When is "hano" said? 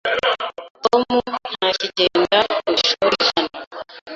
3.29-3.59